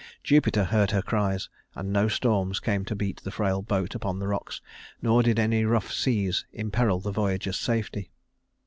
Jupiter 0.23 0.63
heard 0.63 0.89
her 0.89 1.03
cries, 1.03 1.47
and 1.75 1.93
no 1.93 2.07
storms 2.07 2.59
came 2.59 2.83
to 2.85 2.95
beat 2.95 3.21
the 3.21 3.29
frail 3.29 3.61
boat 3.61 3.93
upon 3.93 4.17
the 4.17 4.27
rocks, 4.27 4.59
nor 4.99 5.21
did 5.21 5.37
any 5.37 5.63
rough 5.63 5.91
seas 5.93 6.43
imperil 6.51 6.99
the 6.99 7.11
voyager's 7.11 7.59
safety. 7.59 8.09